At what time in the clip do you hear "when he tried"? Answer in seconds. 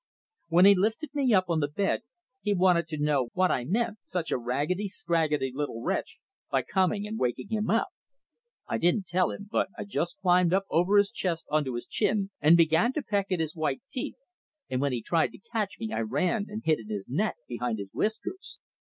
14.81-15.33